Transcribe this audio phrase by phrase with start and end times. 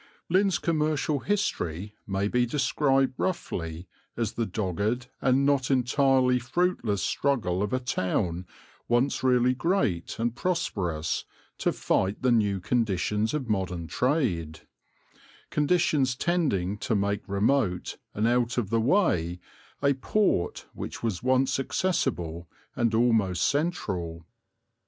[0.29, 7.61] Lynn's commercial history may be described roughly as the dogged and not entirely fruitless struggle
[7.61, 8.47] of a town
[8.87, 11.25] once really great and prosperous
[11.59, 14.61] to fight the new conditions of modern trade,
[15.51, 19.39] conditions tending to make remote and out of the way
[19.83, 24.25] a port which was once accessible and almost central.